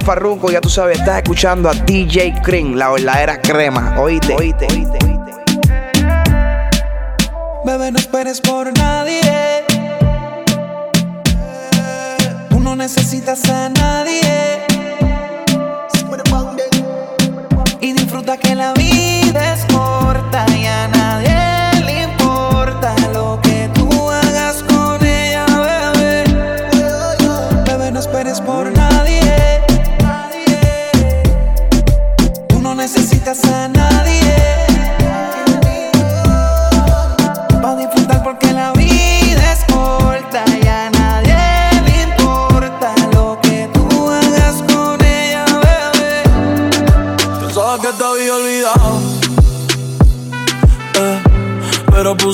[0.00, 3.94] Farruko, ya tú sabes, estás escuchando a DJ Cream, la verdadera crema.
[3.98, 4.98] Oíste, oíste, oíste.
[7.64, 9.20] Bebé, no esperes por nadie.
[12.50, 14.64] Tú no necesitas a nadie.
[17.80, 19.64] Y disfruta que la vida es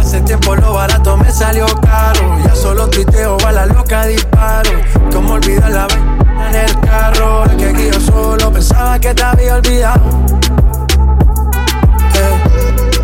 [0.00, 2.38] Hace tiempo lo barato me salió caro.
[2.44, 4.70] Ya solo tuiteo a la loca disparo.
[5.12, 5.98] Como olvidar la vez
[6.48, 7.44] en el carro.
[7.46, 10.04] La que guío solo pensaba que te había olvidado.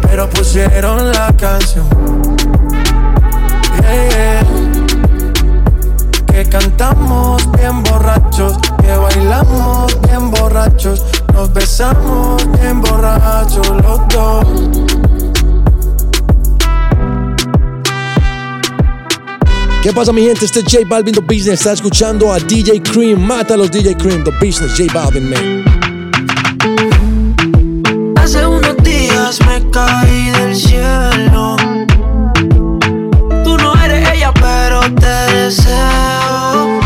[0.03, 1.89] Pero pusieron la canción.
[6.27, 11.05] Que cantamos bien borrachos, que bailamos bien borrachos,
[11.35, 15.20] nos besamos bien borrachos los dos.
[19.83, 20.45] ¿Qué pasa mi gente?
[20.45, 21.61] Este es J Balvin The Business.
[21.61, 23.19] Está escuchando a DJ Cream.
[23.19, 24.77] Mata a los DJ Cream The Business.
[24.77, 25.65] J Balvin, man.
[28.17, 31.57] Hace unos días me caí del cielo.
[33.43, 36.81] Tú no eres ella, pero te deseo.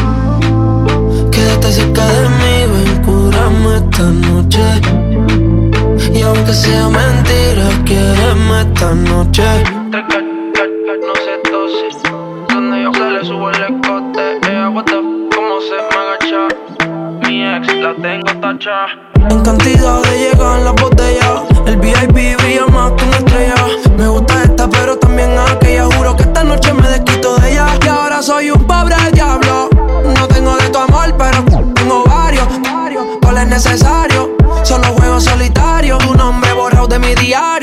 [1.33, 4.63] Quédate cerca de mí, ven, cúrame esta noche.
[6.15, 10.24] Y aunque sea mentira, quiéreme esta noche.
[18.67, 21.43] En cantidad de llegan las botellas.
[21.67, 23.55] El VIP brilla más que una estrella.
[23.99, 25.85] Me gusta esta, pero también aquella.
[25.85, 27.67] Juro que esta noche me desquito de ella.
[27.85, 29.69] Y ahora soy un pobre diablo.
[30.17, 31.45] No tengo de tu amor, pero
[31.75, 32.49] tengo varios.
[33.21, 34.35] ¿Cuál es necesario?
[34.63, 35.99] Solo juego solitario.
[35.99, 37.54] Tu nombre borrado de mi diario.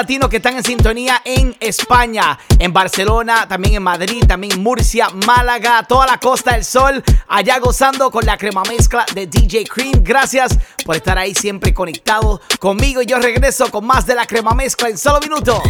[0.00, 5.84] latinos que están en sintonía en España, en Barcelona, también en Madrid, también Murcia, Málaga,
[5.86, 10.02] toda la Costa del Sol, allá gozando con la crema mezcla de DJ Cream.
[10.02, 14.54] Gracias por estar ahí siempre conectados conmigo y yo regreso con más de la crema
[14.54, 15.60] mezcla en solo minutos.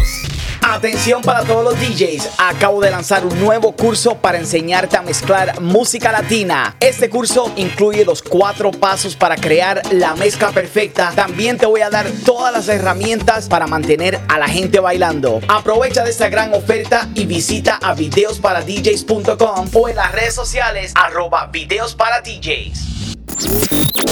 [0.63, 5.59] Atención para todos los DJs, acabo de lanzar un nuevo curso para enseñarte a mezclar
[5.59, 6.75] música latina.
[6.79, 11.11] Este curso incluye los cuatro pasos para crear la mezcla perfecta.
[11.15, 15.41] También te voy a dar todas las herramientas para mantener a la gente bailando.
[15.49, 21.47] Aprovecha de esta gran oferta y visita a videosparadjs.com o en las redes sociales arroba
[21.47, 22.91] videos para DJs.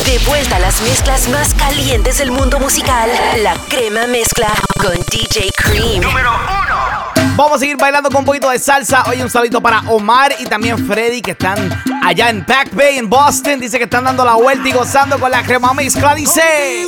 [0.05, 3.09] De vuelta a las mezclas más calientes del mundo musical,
[3.41, 4.49] la crema mezcla
[4.81, 6.01] con DJ Cream.
[6.01, 7.35] Número uno.
[7.37, 9.03] Vamos a seguir bailando con un poquito de salsa.
[9.07, 13.09] Hoy un saludito para Omar y también Freddy que están allá en Back Bay, en
[13.09, 13.61] Boston.
[13.61, 16.13] Dice que están dando la vuelta y gozando con la crema mezcla.
[16.13, 16.85] Dice.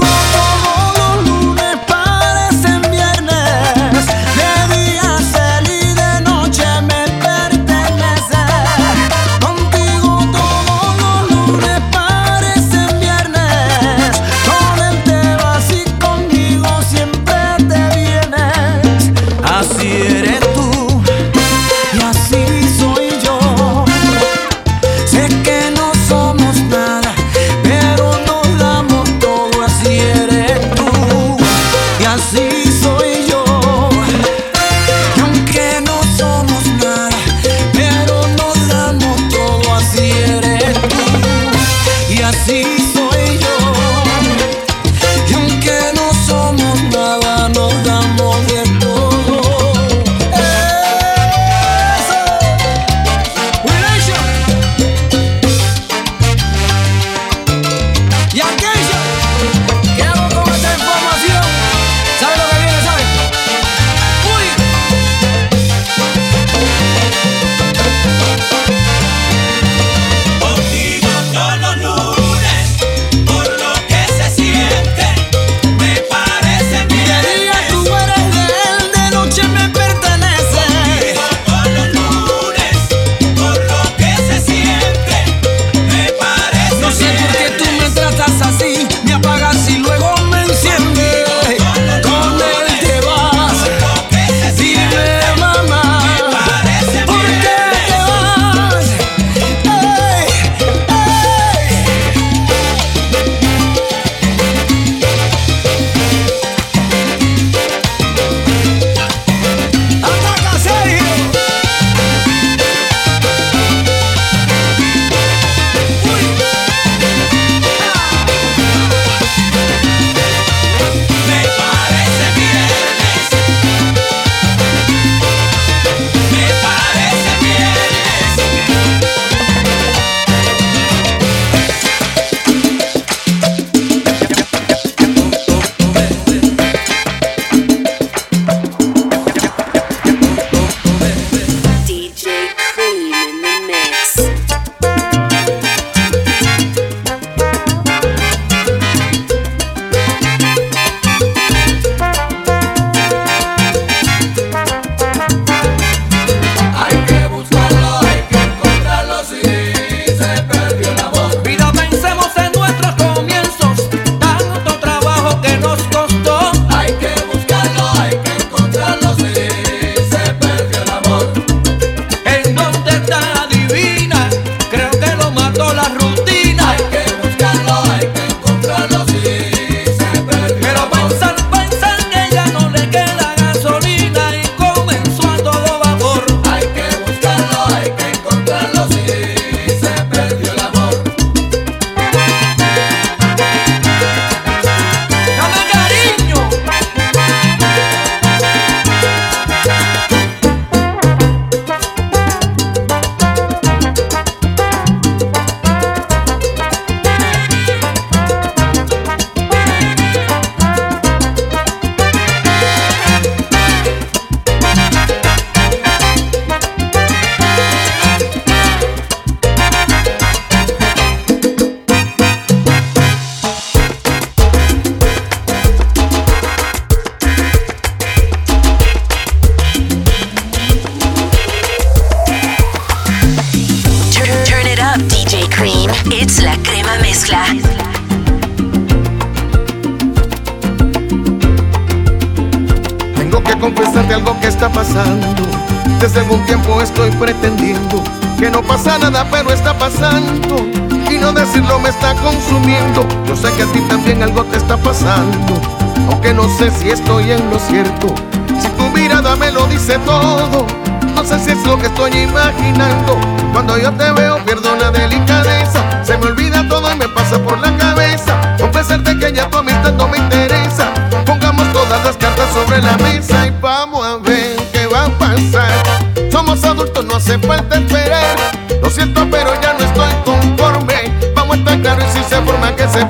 [256.61, 258.13] sé si estoy en lo cierto.
[258.61, 260.67] Si tu mirada me lo dice todo,
[261.15, 263.17] no sé si es lo que estoy imaginando.
[263.51, 267.57] Cuando yo te veo pierdo la delicadeza, se me olvida todo y me pasa por
[267.59, 268.39] la cabeza.
[268.59, 270.93] Confesarte que ya tu amistad no me interesa.
[271.25, 276.31] Pongamos todas las cartas sobre la mesa y vamos a ver qué va a pasar.
[276.31, 278.37] Somos adultos, no hace falta esperar.
[278.83, 281.11] Lo siento, pero ya no estoy conforme.
[281.35, 283.03] Vamos a estar claros y si se forma que se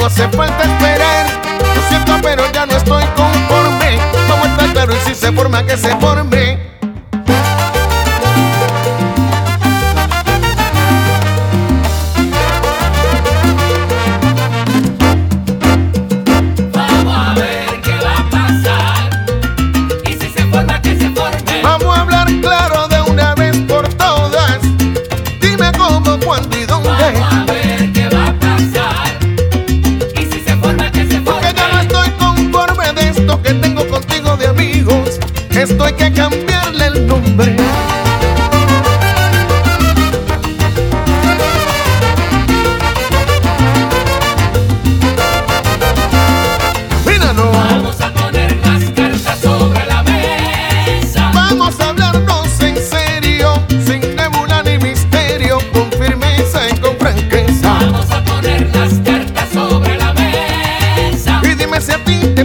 [0.00, 1.26] no hace falta esperar.
[1.74, 3.98] Lo siento, pero ya no estoy conforme.
[4.28, 6.69] Vamos a claro y si se forma, que se forme.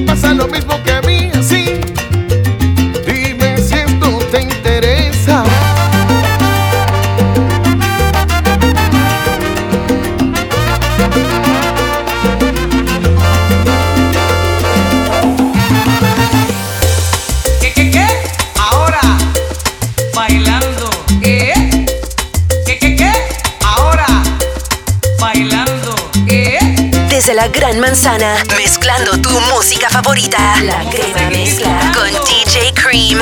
[0.06, 0.85] pasa lo mismo
[27.56, 30.38] Gran Manzana, mezclando tu música favorita.
[30.62, 33.22] La crema mezcla con DJ Cream.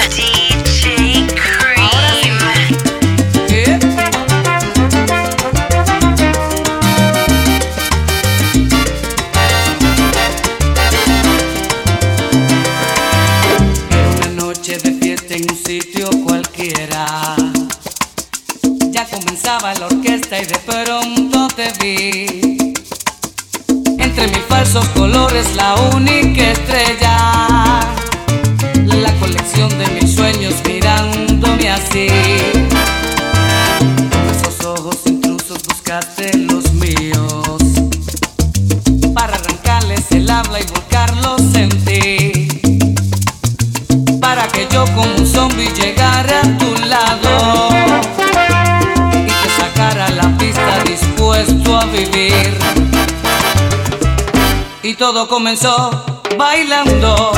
[55.34, 55.90] comenzó
[56.38, 57.32] bailando.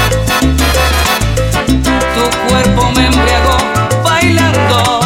[2.14, 3.58] Tu cuerpo me embriagó
[4.04, 5.00] bailando.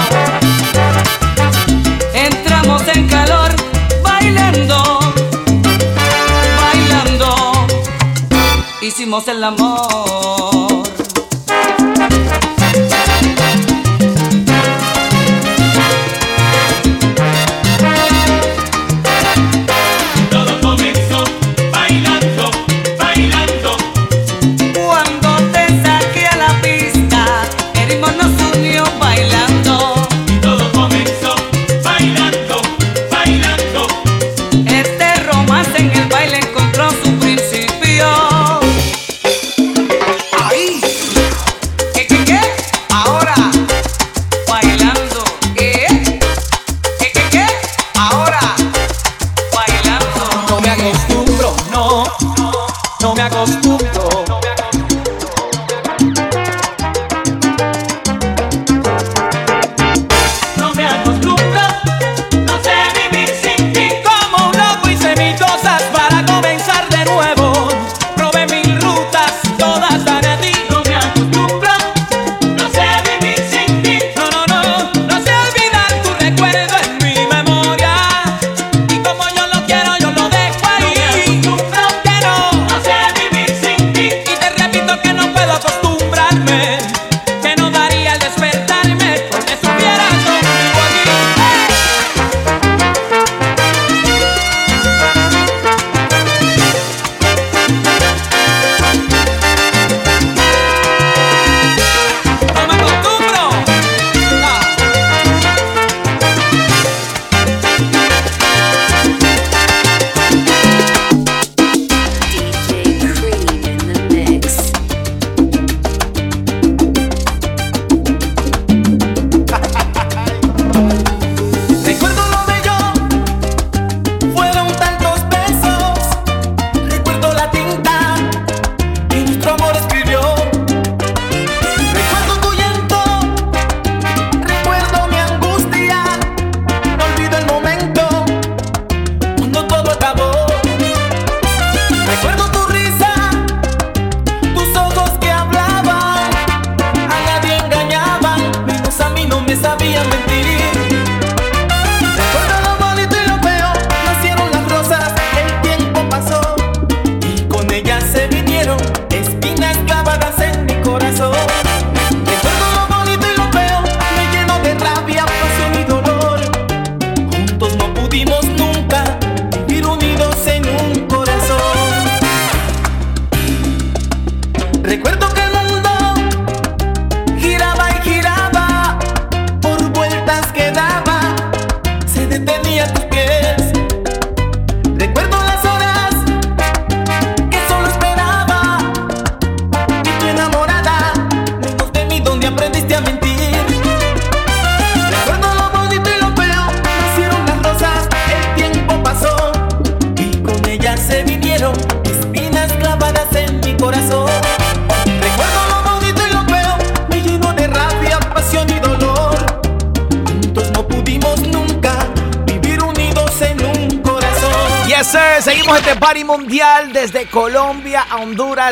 [2.15, 3.51] Entramos en calor
[4.01, 4.99] bailando.
[6.59, 7.67] Bailando.
[8.81, 10.38] Hicimos el amor.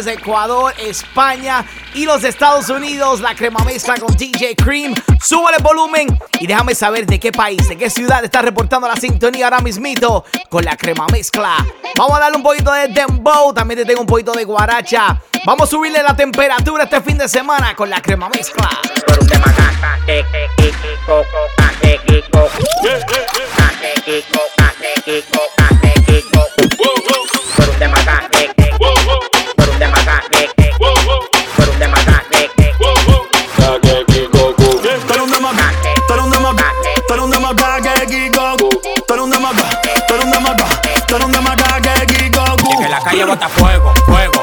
[0.07, 3.21] Ecuador, España y los Estados Unidos.
[3.21, 4.93] La crema mezcla con DJ Cream.
[5.21, 8.95] Súbale el volumen y déjame saber de qué país, de qué ciudad está reportando la
[8.95, 11.65] sintonía ahora mismito con la crema mezcla.
[11.97, 13.53] Vamos a darle un poquito de dembow.
[13.53, 15.21] También te tengo un poquito de guaracha.
[15.45, 18.69] Vamos a subirle la temperatura este fin de semana con la crema mezcla.
[42.79, 44.36] Que la calle bota fuego, fuego.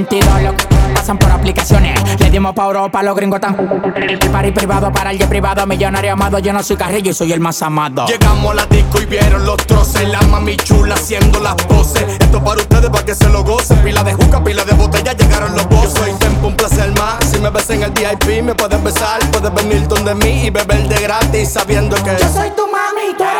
[0.00, 0.64] 22 lo que
[0.94, 2.00] pasan por aplicaciones.
[2.18, 3.54] Le dimos pa' Europa, los gringos tan.
[3.96, 6.38] El party privado para el de privado, millonario amado.
[6.38, 8.06] Yo no soy carrillo y soy el más amado.
[8.06, 10.08] Llegamos a la disco y vieron los troces.
[10.08, 12.04] La mami chula haciendo las voces.
[12.18, 13.78] Esto para ustedes para que se lo gocen.
[13.82, 15.98] Pila de juca, pila de botella, llegaron los bozos.
[15.98, 17.18] Soy tiempo, un placer más.
[17.30, 19.20] Si me ves en el VIP, me puedes besar.
[19.32, 22.16] Puedes venir donde mí y beber de gratis sabiendo que.
[22.18, 23.39] Yo soy tu mami, tú eres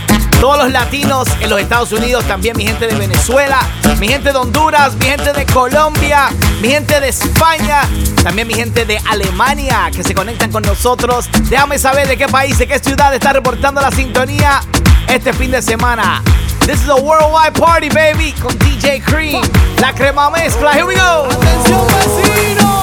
[0.41, 3.59] Todos los latinos en los Estados Unidos, también mi gente de Venezuela,
[3.99, 6.29] mi gente de Honduras, mi gente de Colombia,
[6.61, 7.83] mi gente de España,
[8.23, 11.29] también mi gente de Alemania que se conectan con nosotros.
[11.47, 14.61] Déjame saber de qué país, de qué ciudad está reportando la sintonía
[15.07, 16.23] este fin de semana.
[16.65, 19.43] This is a worldwide party, baby, con DJ Cream,
[19.79, 20.73] la crema mezcla.
[20.73, 21.25] Here we go.
[21.29, 22.80] Atención, vecino.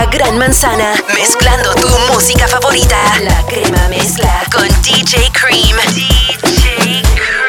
[0.00, 2.96] La Gran Manzana, mezclando tu música favorita.
[3.20, 5.76] La crema mezcla con DJ Cream.
[5.94, 7.02] DJ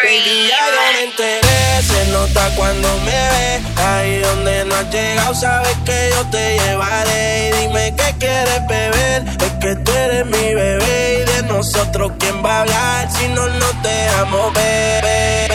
[0.04, 3.62] Baby, ya yo me enteré, se nota cuando me ves.
[3.78, 7.50] Ahí donde no has llegado, sabes que yo te llevaré.
[7.50, 11.22] Y dime qué quieres beber, es que tú eres mi bebé.
[11.22, 15.51] Y de nosotros, ¿quién va a hablar si no nos dejamos ver?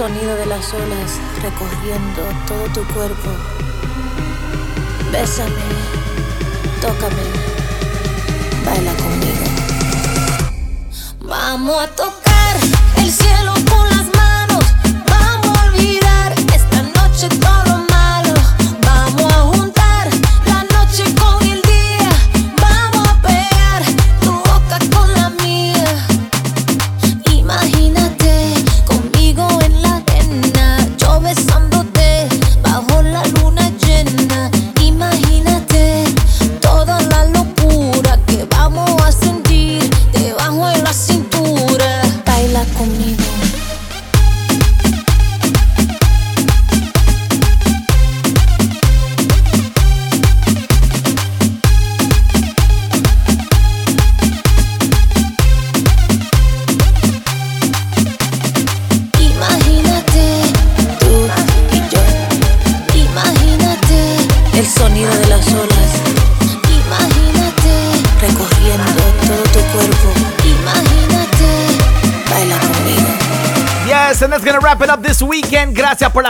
[0.00, 3.28] Sonido de las olas recorriendo todo tu cuerpo.
[5.12, 5.66] Bésame,
[6.80, 7.22] tócame,
[8.64, 9.46] baila conmigo.
[11.20, 12.19] Vamos a tocar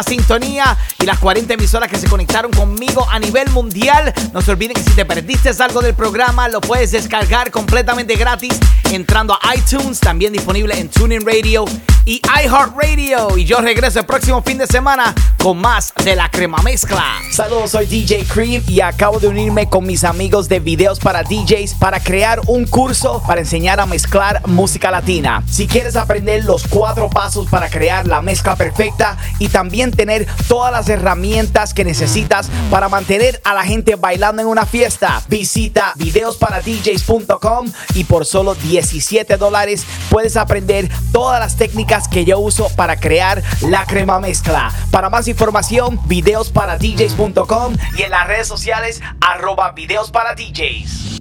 [0.00, 4.14] la sintonía y las 40 emisoras que se conectaron conmigo a nivel mundial.
[4.32, 8.58] No se olviden que si te perdiste algo del programa, lo puedes descargar completamente gratis
[8.90, 11.64] entrando a iTunes, también disponible en TuneIn Radio
[12.04, 13.36] y iHeartRadio.
[13.36, 17.04] Y yo regreso el próximo fin de semana con más de la crema mezcla.
[17.30, 21.74] Saludos, soy DJ Cream y acabo de unirme con mis amigos de videos para DJs
[21.74, 25.42] para crear un curso para enseñar a mezclar música latina.
[25.48, 30.72] Si quieres aprender los cuatro pasos para crear la mezcla perfecta y también tener todas
[30.72, 37.70] las herramientas que necesitas para mantener a la gente bailando en una fiesta, visita videosparadjs.com
[37.94, 43.42] y por solo 17 dólares puedes aprender todas las técnicas que yo uso para crear
[43.60, 44.72] la crema mezcla.
[44.90, 51.19] Para más información, videosparadjs.com y en las redes sociales arroba videos para DJs.